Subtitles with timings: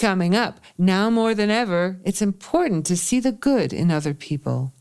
[0.00, 4.72] Coming up, now more than ever, it's important to see the good in other people.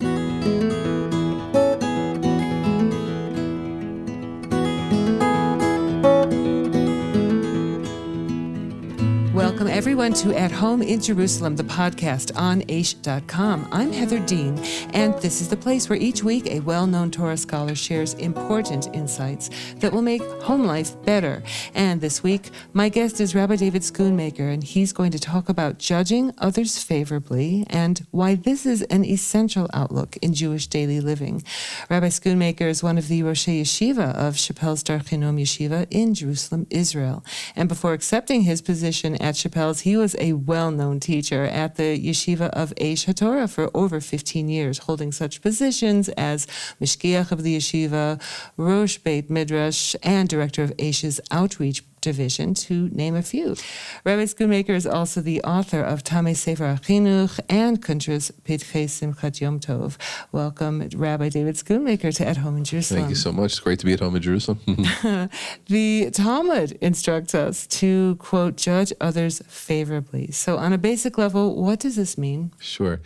[10.00, 13.68] Everyone, to At Home in Jerusalem, the podcast on Aish.com.
[13.70, 14.58] I'm Heather Dean,
[14.94, 18.88] and this is the place where each week a well known Torah scholar shares important
[18.96, 19.50] insights
[19.80, 21.44] that will make home life better.
[21.76, 25.80] And this week, my guest is Rabbi David Schoonmaker, and he's going to talk about
[25.80, 31.44] judging others favorably and why this is an essential outlook in Jewish daily living.
[31.90, 37.22] Rabbi Schoonmaker is one of the Rosh Yeshiva of Shapell's Dar Yeshiva in Jerusalem, Israel.
[37.54, 41.98] And before accepting his position at Shapell's, he was a well known teacher at the
[41.98, 46.46] Yeshiva of Aish HaTorah for over 15 years, holding such positions as
[46.82, 48.22] Mashgiach of the Yeshiva,
[48.58, 53.56] Rosh Beit Midrash, and director of Aish's Outreach Division, to name a few.
[54.04, 59.60] Rabbi Schoonmaker is also the author of Tamei Sefer Achinuch and Kuntres Pitchei Simchat Yom
[59.60, 59.98] Tov.
[60.32, 63.02] Welcome, Rabbi David Schoonmaker, to At Home in Jerusalem.
[63.02, 63.52] Thank you so much.
[63.52, 64.60] It's great to be at home in Jerusalem.
[65.68, 70.32] the Talmud instructs us to, quote, judge others favorably.
[70.32, 72.52] So, on a basic level, what does this mean?
[72.60, 73.02] sure.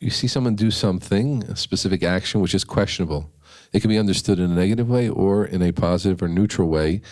[0.00, 3.30] You see someone do something, a specific action, which is questionable.
[3.72, 7.02] It can be understood in a negative way or in a positive or neutral way.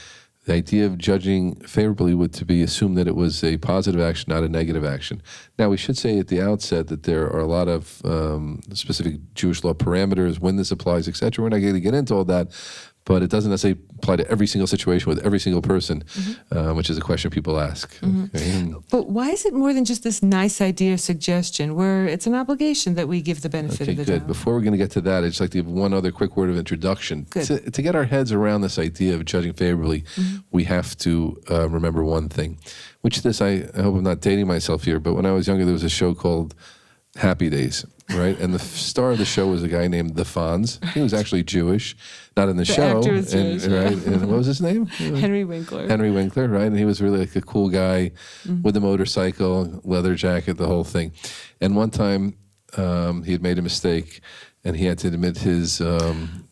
[0.45, 4.33] The idea of judging favorably would to be assumed that it was a positive action,
[4.33, 5.23] not a negative action.
[5.59, 9.17] Now, we should say at the outset that there are a lot of um, specific
[9.35, 11.43] Jewish law parameters, when this applies, etc.
[11.43, 12.49] We're not going to get into all that,
[13.05, 15.97] but it doesn't necessarily apply to every single situation with every single person,
[16.51, 17.87] uh, which is a question people ask.
[18.03, 18.73] Okay?
[18.91, 22.95] But why is it more than just this nice idea suggestion where it's an obligation
[22.99, 24.19] that we give the benefit Okay, of the good.
[24.21, 24.27] doubt?
[24.35, 26.33] Before we're going to get to that, I'd just like to give one other quick
[26.39, 27.27] word of introduction.
[27.49, 30.37] To, to get our heads around this idea of judging favorably, Mm-hmm.
[30.51, 31.13] we have to
[31.51, 32.59] uh, remember one thing,
[33.03, 35.47] which is this, I, I hope I'm not dating myself here, but when I was
[35.49, 36.55] younger, there was a show called
[37.17, 38.39] Happy Days, right?
[38.39, 40.83] and the star of the show was a guy named The Fonz.
[40.95, 41.97] He was actually Jewish,
[42.37, 42.99] not in the, show.
[42.99, 43.83] actor was and, Jewish, yeah.
[43.85, 44.07] right?
[44.07, 44.87] And what was his name?
[44.87, 45.89] Henry Winkler.
[45.89, 46.67] Henry Winkler, right?
[46.67, 48.13] And he was really like a cool guy
[48.47, 48.63] Mm-hmm.
[48.63, 51.13] with a motorcycle, leather jacket, the whole thing.
[51.61, 52.37] And one time
[52.77, 54.21] um, he had made a mistake
[54.65, 56.47] and he had to admit his um,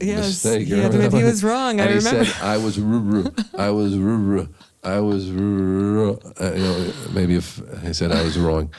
[0.00, 0.68] Yes, mistake.
[0.68, 1.80] he had to Remember admit he was wrong.
[1.80, 2.24] I And he remember.
[2.26, 3.44] said, I was ruru.
[3.58, 4.48] I was ruru.
[4.84, 6.40] I was ruru.
[6.40, 8.70] Uh, you know, maybe if he said I was wrong,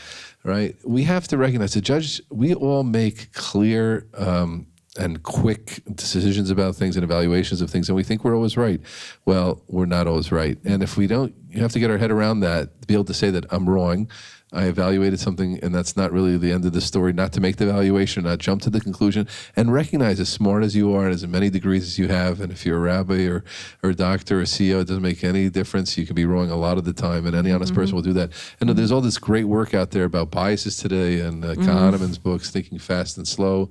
[0.47, 0.75] right?
[0.85, 4.65] We have to recognize the judge, we all make clear um,
[4.97, 8.79] and quick decisions about things and evaluations of things, and we think we're always right.
[9.25, 10.57] Well, we're not always right.
[10.63, 13.05] And if we don't, you have to get our head around that, to be able
[13.05, 14.09] to say that I'm wrong.
[14.53, 17.11] I evaluated something, and that's not really the end of the story.
[17.11, 19.27] Not to make the evaluation, not jump to the conclusion,
[19.57, 22.49] and recognize as smart as you are, and as many degrees as you have, and
[22.49, 23.43] if you're a rabbi or,
[23.83, 25.97] or a doctor or a CEO, it doesn't make any difference.
[25.97, 28.13] You can be wrong a lot of the time, and any honest person will do
[28.13, 28.31] that.
[28.61, 32.49] And there's all this great work out there about biases today, and uh, Kahneman's books,
[32.49, 33.69] Thinking Fast and Slow,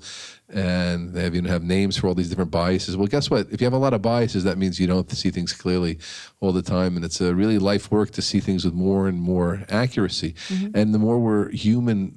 [0.48, 2.97] and they have, even have names for all these different biases.
[2.97, 3.48] Well, guess what?
[3.50, 5.98] If you have a lot of biases, that means you don't see things clearly
[6.41, 9.19] all the time, and it's a really life work to see things with more and
[9.32, 10.32] more accuracy.
[10.49, 10.77] Mm-hmm.
[10.78, 12.16] And the more we're human,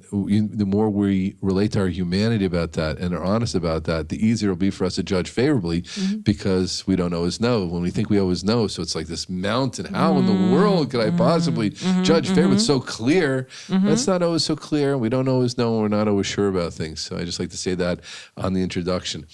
[0.62, 4.18] the more we relate to our humanity about that and are honest about that, the
[4.28, 6.18] easier it'll be for us to judge favorably mm-hmm.
[6.30, 7.56] because we don't always know.
[7.66, 9.86] When we think we always know, so it's like this mountain.
[9.94, 10.54] How in the mm-hmm.
[10.54, 11.70] world could I possibly
[12.10, 12.56] judge favorably?
[12.56, 13.48] It's so clear.
[13.68, 14.96] That's not always so clear.
[15.04, 15.68] We don't always know.
[15.80, 17.00] We're not always sure about things.
[17.00, 17.96] So I just like to say that
[18.36, 19.26] on the introduction.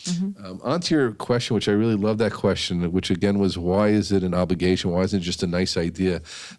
[0.43, 3.89] Um, on to your question, which I really love that question, which again was why
[4.01, 4.91] is it an obligation?
[4.91, 6.06] Why isn't it just a nice idea?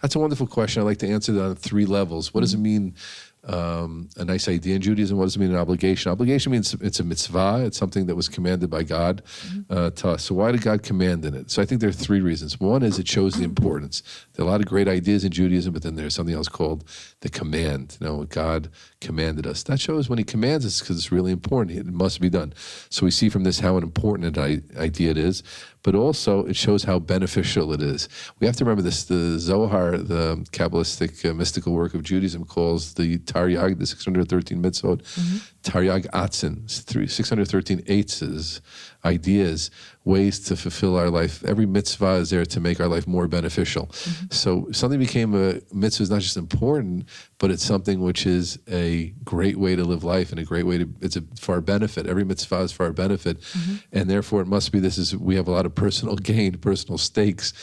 [0.01, 0.81] That's a wonderful question.
[0.81, 2.33] I like to answer that on three levels.
[2.33, 2.95] What does it mean?
[3.43, 5.17] Um, a nice idea in Judaism.
[5.17, 6.11] What does it mean, an obligation?
[6.11, 7.63] Obligation means it's a mitzvah.
[7.65, 9.23] It's something that was commanded by God
[9.69, 10.25] uh, to us.
[10.25, 11.49] So why did God command in it?
[11.49, 12.59] So I think there are three reasons.
[12.59, 14.03] One is it shows the importance.
[14.33, 16.83] There are a lot of great ideas in Judaism, but then there's something else called
[17.21, 17.97] the command.
[18.01, 19.63] You know, what God commanded us.
[19.63, 21.77] That shows when He commands us because it's really important.
[21.77, 22.53] It must be done.
[22.89, 25.43] So we see from this how important an idea it is
[25.87, 28.09] but also it shows how beneficial it is.
[28.41, 29.05] We have to remember this.
[29.05, 35.01] The Zohar, the Kabbalistic uh, mystical work of Judaism, calls the Taryag, the 613 mitzvot,
[35.01, 35.37] mm-hmm.
[35.63, 38.61] Taryag Atzin, it's three- 613 eights,
[39.05, 39.69] ideas,
[40.05, 41.43] ways to fulfill our life.
[41.43, 43.87] Every mitzvah is there to make our life more beneficial.
[43.87, 44.25] Mm-hmm.
[44.31, 47.05] So something became a mitzvah is not just important,
[47.37, 50.77] but it's something which is a great way to live life and a great way
[50.77, 52.07] to, it's a, for our benefit.
[52.07, 53.41] Every mitzvah is for our benefit.
[53.41, 53.75] Mm-hmm.
[53.91, 56.97] And therefore it must be, this is, we have a lot of personal gain, personal
[56.97, 57.53] stakes,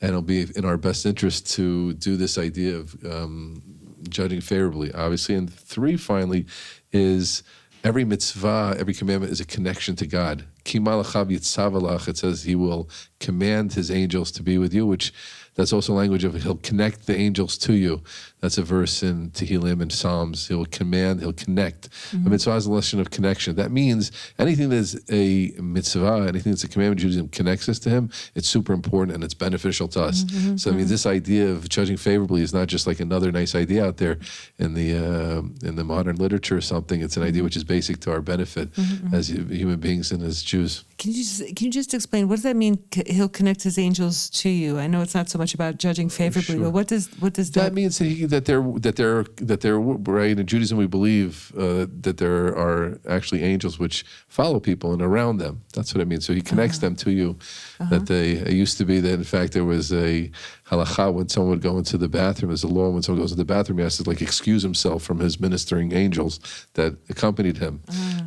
[0.00, 3.62] and it'll be in our best interest to do this idea of um,
[4.12, 5.34] judging favorably, obviously.
[5.34, 6.46] And three, finally,
[6.92, 7.42] is
[7.84, 10.44] every mitzvah, every commandment is a connection to God.
[10.64, 11.44] It
[12.16, 12.88] says he will
[13.18, 15.12] command his angels to be with you, which
[15.54, 18.02] that's also language of he'll connect the angels to you.
[18.40, 20.48] That's a verse in Tehillim and Psalms.
[20.48, 21.86] He'll command, he'll connect.
[21.86, 22.30] A mm-hmm.
[22.30, 23.54] mitzvah is a lesson of connection.
[23.56, 28.10] That means anything that's a mitzvah, anything that's a commandment Judaism connects us to him,
[28.34, 30.24] it's super important and it's beneficial to us.
[30.24, 30.56] Mm-hmm.
[30.56, 30.90] So, I mean, mm-hmm.
[30.90, 34.18] this idea of judging favorably is not just like another nice idea out there
[34.58, 37.00] in the, uh, in the modern literature or something.
[37.00, 38.70] It's an idea which is basic to our benefit
[39.12, 40.84] as human beings and as Jews.
[40.98, 42.78] Can you just can you just explain what does that mean?
[43.06, 44.78] He'll connect his angels to you.
[44.78, 46.64] I know it's not so much about judging favorably, Sure.
[46.64, 47.72] but what does what does That that?
[47.80, 49.80] means that, he, that they're that they're that they're
[50.20, 50.76] right in Judaism.
[50.86, 51.32] We believe
[51.64, 52.80] uh, that there are
[53.16, 53.96] actually angels which
[54.38, 55.54] follow people and around them.
[55.74, 56.24] That's what it means.
[56.26, 57.28] So he connects them to you.
[57.92, 60.30] That they it used to be that in fact there was a
[60.72, 62.50] halacha when someone would go into the bathroom.
[62.50, 65.02] There's a law when someone goes to the bathroom, he has to like excuse himself
[65.02, 66.40] from his ministering angels
[66.74, 67.82] that accompanied him.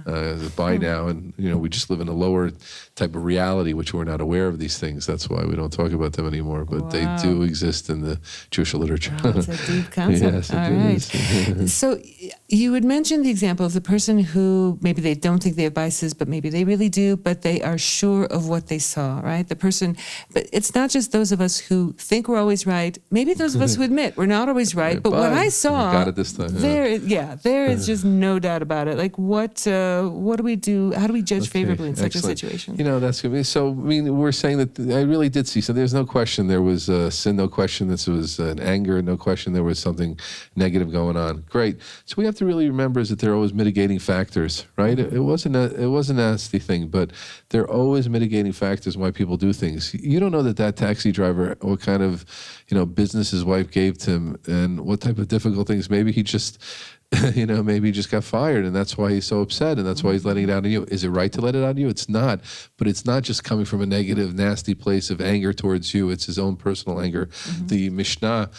[0.05, 2.51] Uh, by now, and you know we just live in a lower
[2.95, 5.05] type of reality, which we're not aware of these things.
[5.05, 6.63] That's why we don't talk about them anymore.
[6.65, 8.19] But they do exist in the
[8.51, 9.15] Jewish literature.
[9.23, 10.33] Oh, it's a deep concept.
[10.33, 11.69] Yes, All right.
[11.69, 11.99] so
[12.47, 15.73] you would mention the example of the person who maybe they don't think they have
[15.73, 19.47] biases, but maybe they really do, but they are sure of what they saw, right?
[19.47, 19.97] The person,
[20.31, 22.95] but it's not just those of us who think we're always right.
[23.09, 25.01] Maybe those of us who admit we're not always right.
[25.01, 26.61] But what I saw, got it this time, yeah.
[26.61, 28.97] There, yeah, there is just no doubt about it.
[28.97, 30.93] Like what, uh, what do we do?
[30.93, 32.75] How do we judge Okay, favorably in such a situation?
[32.77, 33.45] You know, that's good.
[33.45, 35.61] So, I mean, we're saying that I really did see.
[35.61, 39.17] So, there's no question there was uh, sin, no question this was an anger, no
[39.17, 40.19] question there was something
[40.55, 41.43] negative going on.
[41.49, 41.79] Great.
[42.05, 44.99] So, we have to really remember is that there are always mitigating factors, right?
[44.99, 47.11] It, it wasn't a it was a nasty thing, but
[47.49, 49.93] there are always mitigating factors why people do things.
[49.93, 52.25] You don't know that that taxi driver, what kind of,
[52.67, 55.89] you know, business his wife gave to him, and what type of difficult things.
[55.89, 56.61] Maybe he just
[57.35, 60.03] you know, maybe he just got fired and that's why he's so upset and that's
[60.03, 60.85] why he's letting it out on you.
[60.89, 61.87] Is it right to let it out on you?
[61.87, 62.41] It's not.
[62.77, 66.09] But it's not just coming from a negative, nasty place of anger towards you.
[66.09, 67.27] It's his own personal anger.
[67.27, 67.67] Mm-hmm.
[67.67, 68.49] The Mishnah,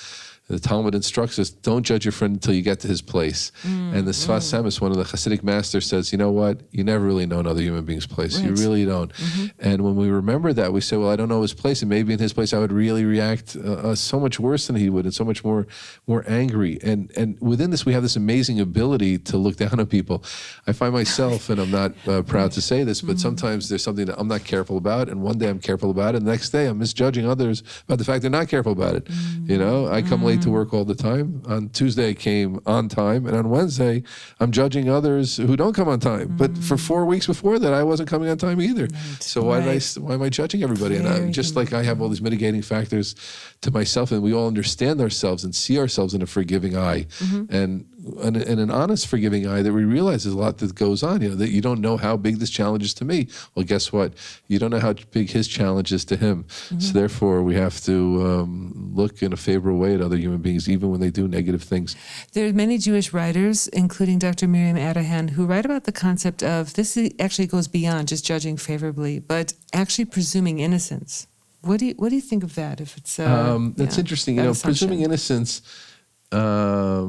[0.48, 3.50] the Talmud instructs us, don't judge your friend until you get to his place.
[3.64, 6.60] and the Sfas Emes, one of the Hasidic masters, says, you know what?
[6.70, 8.38] You never really know another human being's place.
[8.38, 9.12] You really don't.
[9.58, 11.82] And when we remember that, we say, well, I don't know his place.
[11.82, 14.76] And maybe in his place, I would really react uh, uh, so much worse than
[14.76, 15.66] he would and so much more
[16.06, 16.78] more angry.
[16.82, 20.22] And and within this, we have this amazing ability to look down on people.
[20.66, 24.06] I find myself, and I'm not uh, proud to say this, but sometimes there's something
[24.06, 25.08] that I'm not careful about.
[25.08, 26.19] And one day I'm careful about it.
[26.19, 29.08] And the next day I'm misjudging others about the fact they're not careful about it.
[29.44, 30.50] You know, I come late Mm-hmm.
[30.50, 31.43] to work all the time.
[31.47, 33.27] On Tuesday, I came on time.
[33.27, 34.03] And on Wednesday,
[34.41, 36.37] I'm judging others who don't come on time.
[36.37, 36.62] But mm-hmm.
[36.62, 38.88] for four weeks before that, I wasn't coming on time either.
[39.21, 40.97] So why did I why am I judging everybody?
[40.97, 43.15] and I, Very just like I have all these mitigating factors
[43.62, 47.55] to myself, and we all understand ourselves and see ourselves in a forgiving eye, mm-hmm.
[47.55, 47.87] and
[48.23, 51.23] and, and an honest forgiving eye that we realize there's a lot that goes on.
[51.23, 53.29] You know that you don't know how big this challenge is to me.
[53.55, 54.12] Well, guess what?
[54.47, 56.44] You don't know how big his challenge is to him.
[56.79, 57.94] So therefore, we have to
[58.26, 61.62] um, look in a favorable way at other human beings, even when they do negative
[61.62, 61.97] things.
[62.32, 64.47] There are many Jewish writers, including Dr.
[64.49, 69.19] Miriam Adahan, who write about the concept of this actually goes beyond just judging favorably,
[69.19, 71.26] but actually presuming innocence.
[71.62, 72.81] What do you What do you think of that?
[72.81, 74.37] If it's uh, Um, that's yeah, interesting.
[74.37, 74.88] You know, assumption?
[74.88, 75.62] presuming innocence,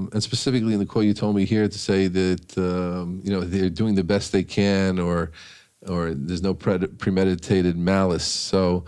[0.07, 3.31] um, and specifically in the quote you told me here to say that um, you
[3.31, 5.31] know they're doing the best they can, or
[5.87, 8.25] or there's no pred- premeditated malice.
[8.25, 8.85] So.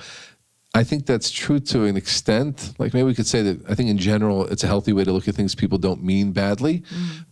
[0.76, 2.76] I think that's true to an extent.
[2.78, 5.12] Like maybe we could say that I think in general it's a healthy way to
[5.12, 5.56] look at things.
[5.56, 6.84] People don't mean badly,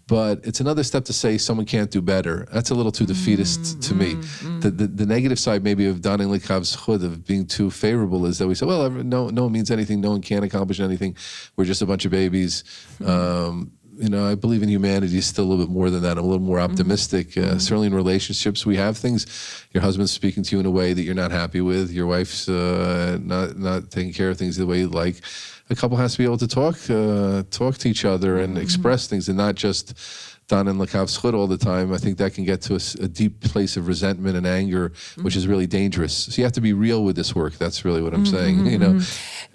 [0.07, 2.47] but it's another step to say someone can't do better.
[2.51, 4.15] That's a little too defeatist to me.
[4.61, 8.39] The, the the negative side maybe of Donning Likhav's chud of being too favorable is
[8.39, 10.01] that we say, well, no no one means anything.
[10.01, 11.15] No one can accomplish anything.
[11.55, 12.63] We're just a bunch of babies.
[13.05, 16.17] Um, you know, I believe in humanity still a little bit more than that.
[16.17, 17.37] I'm a little more optimistic.
[17.37, 19.25] Uh, certainly in relationships, we have things.
[19.73, 21.91] Your husband's speaking to you in a way that you're not happy with.
[21.91, 25.21] Your wife's uh, not not taking care of things the way you like.
[25.69, 29.07] A couple has to be able to talk uh, talk to each other and express
[29.07, 29.97] things, and not just
[30.47, 31.91] Don and Lakav's chud all the time.
[31.91, 35.43] I think that can get to a deep place of resentment and anger, which is
[35.43, 35.51] mm-hmm.
[35.51, 36.13] really dangerous.
[36.15, 37.57] So you have to be real with this work.
[37.57, 38.65] That's really what I'm mm-hmm, saying.
[38.65, 39.03] You mm-hmm, know.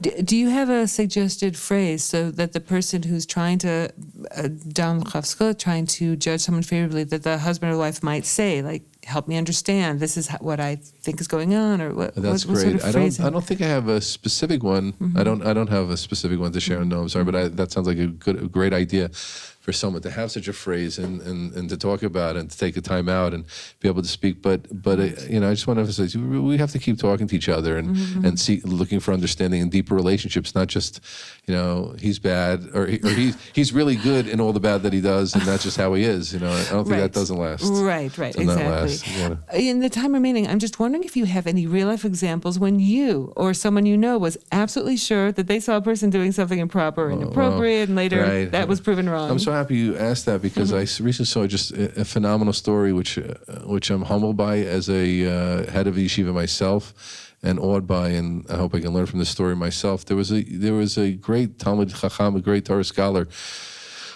[0.02, 3.90] D- do you have a suggested phrase so that the person who's trying to
[4.36, 8.60] uh, down l'chavskut, trying to judge someone favorably, that the husband or wife might say,
[8.60, 9.98] like, "Help me understand.
[9.98, 12.14] This is what I think is going on," or what?
[12.16, 12.80] That's what, what great.
[12.80, 13.20] Sort of I don't.
[13.20, 14.92] I don't think I have a specific one.
[15.16, 15.46] I don't.
[15.46, 16.84] I don't have a specific one to share.
[16.84, 19.10] No, I'm sorry, but I, that sounds like a good, a great idea
[19.62, 22.58] for someone to have such a phrase and, and, and to talk about and to
[22.58, 23.44] take the time out and
[23.78, 24.42] be able to speak.
[24.42, 27.28] But but uh, you know, I just want to emphasize we have to keep talking
[27.28, 31.00] to each other and and see looking for understanding and deeper relationships, not just
[31.46, 34.82] you know he's bad or he, or he's he's really good in all the bad
[34.82, 36.32] that he does, and that's just how he is.
[36.34, 37.00] You know, I don't think Right.
[37.02, 37.62] that doesn't last.
[37.64, 39.14] Right, right, Does not exactly.
[39.14, 42.04] You wanna- In the time remaining, I'm just wondering if you have any real life
[42.04, 46.10] examples when you or someone you know was absolutely sure that they saw a person
[46.10, 48.50] doing something improper or inappropriate, and later right.
[48.50, 49.28] that was proven wrong.
[49.52, 52.94] I'm so happy you asked that because I recently saw just a, a phenomenal story,
[52.94, 53.34] which uh,
[53.66, 58.46] which I'm humbled by as a uh, head of yeshiva myself, and awed by, and
[58.48, 60.06] I hope I can learn from this story myself.
[60.06, 63.28] There was a there was a great Talmid Chacham, a great Torah scholar,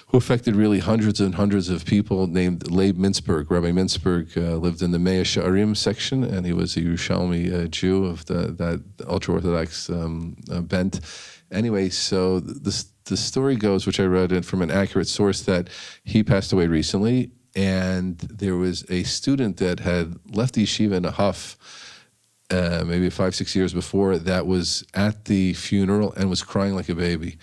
[0.08, 3.50] who affected really hundreds and hundreds of people named Leib Mintzberg.
[3.50, 7.66] Rabbi Mintzberg uh, lived in the Mea Sha'arim section, and he was a Yerushalmi uh,
[7.66, 11.00] Jew of the, that ultra Orthodox um, uh, bent.
[11.50, 15.70] Anyway, so the, the story goes, which I read from an accurate source, that
[16.04, 21.04] he passed away recently, and there was a student that had left the yeshiva in
[21.04, 21.56] a huff
[22.50, 26.88] uh, maybe five, six years before, that was at the funeral and was crying like
[26.88, 27.38] a baby.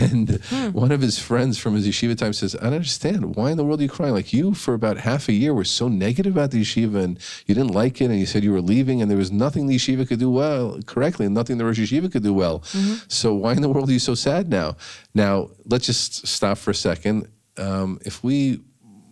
[0.00, 0.40] And
[0.72, 3.36] one of his friends from his yeshiva time says, I don't understand.
[3.36, 4.12] Why in the world are you crying?
[4.12, 7.54] Like you, for about half a year, were so negative about the yeshiva and you
[7.54, 10.06] didn't like it and you said you were leaving and there was nothing the yeshiva
[10.06, 12.62] could do well, correctly, and nothing the Rosh Yeshiva could do well.
[13.08, 14.76] So why in the world are you so sad now?
[15.14, 17.28] Now, let's just stop for a second.
[17.56, 18.60] Um, if we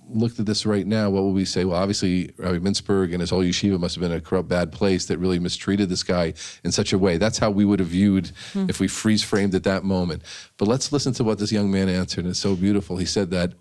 [0.08, 1.64] looked at this right now, what would we say?
[1.64, 5.06] Well, obviously, Rabbi Mintzberg and his whole yeshiva must have been a corrupt, bad place
[5.06, 7.16] that really mistreated this guy in such a way.
[7.16, 8.66] That's how we would have viewed hmm.
[8.68, 10.22] if we freeze framed at that moment.
[10.56, 12.24] But let's listen to what this young man answered.
[12.24, 12.96] And it's so beautiful.
[12.96, 13.52] He said that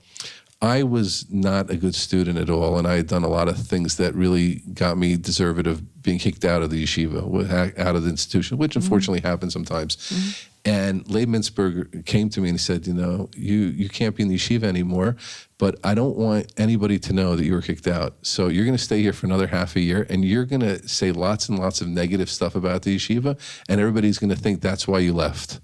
[0.64, 3.58] I was not a good student at all, and I had done a lot of
[3.58, 8.04] things that really got me deserved of being kicked out of the yeshiva, out of
[8.06, 8.80] the institution, which mm-hmm.
[8.80, 9.98] unfortunately happens sometimes.
[9.98, 10.50] Mm-hmm.
[10.66, 14.24] And Leib Mintzberg came to me and he said, "You know, you you can't be
[14.24, 15.18] in the yeshiva anymore,
[15.58, 18.16] but I don't want anybody to know that you were kicked out.
[18.22, 20.88] So you're going to stay here for another half a year, and you're going to
[20.88, 24.62] say lots and lots of negative stuff about the yeshiva, and everybody's going to think
[24.62, 25.60] that's why you left."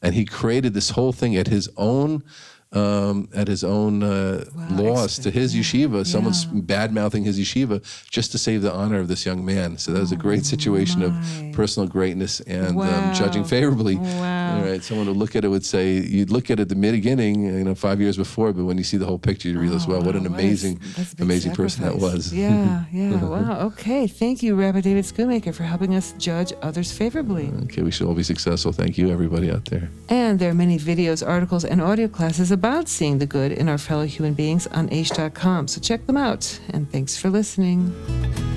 [0.00, 2.22] And he created this whole thing at his own.
[2.70, 7.80] Um, at his own uh, Wow, loss to his yeshiva, someone's bad mouthing his yeshiva
[8.10, 9.78] just to save the honor of this young man.
[9.78, 11.48] So that was a great situation my.
[11.48, 13.08] of personal greatness and Wow.
[13.08, 13.96] um, judging favorably.
[13.96, 14.37] Wow.
[14.64, 17.44] Right, someone would look at it would say you'd look at it at the beginning,
[17.44, 19.92] you know, five years before, but when you see the whole picture, you realize, oh,
[19.92, 22.32] well, what an Oh, Wow, amazing, that's a big amazing person that was.
[22.32, 23.22] Yeah, yeah.
[23.24, 23.60] wow.
[23.68, 24.06] Okay.
[24.06, 27.50] Thank you, Rabbi David Schoonmaker, for helping us judge others favorably.
[27.64, 28.72] Okay, we should all be successful.
[28.72, 29.90] Thank you, everybody out there.
[30.08, 33.78] And there are many videos, articles, and audio classes about seeing the good in our
[33.78, 35.68] fellow human beings on aish.com.
[35.68, 36.60] So check them out.
[36.70, 38.47] And thanks for listening.